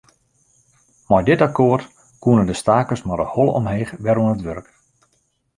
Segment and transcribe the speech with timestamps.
[1.09, 1.87] Mei dit akkoart
[2.23, 4.67] koenen de stakers mei de holle omheech wer oan it wurk.